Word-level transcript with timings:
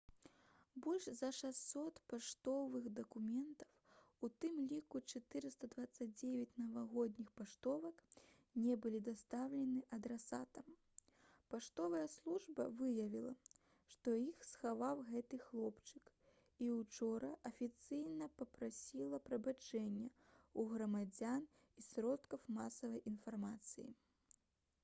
больш 0.83 1.03
за 1.17 1.27
600 1.39 1.97
паштовых 2.11 2.85
дакументаў 2.99 3.73
у 4.27 4.29
тым 4.43 4.55
ліку 4.69 5.01
429 5.13 6.55
навагодніх 6.61 7.27
паштовак 7.41 8.01
не 8.63 8.77
былі 8.85 9.01
дастаўлены 9.09 9.83
адрасатам 9.97 10.71
паштовая 11.51 12.07
служба 12.17 12.65
выявіла 12.79 13.33
што 13.93 14.13
іх 14.23 14.45
схаваў 14.53 15.03
гэты 15.11 15.41
хлопчык 15.49 16.09
і 16.65 16.69
ўчора 16.79 17.29
афіцыйна 17.51 18.29
папрасіла 18.41 19.19
прабачэння 19.29 20.09
ў 20.09 20.65
грамадзян 20.73 21.45
і 21.83 21.85
сродкаў 21.93 22.51
масавай 22.61 23.05
інфармацыі 23.13 23.87